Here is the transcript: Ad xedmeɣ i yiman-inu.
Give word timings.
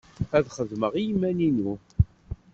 Ad 0.37 0.45
xedmeɣ 0.55 0.93
i 0.95 1.01
yiman-inu. 1.07 1.73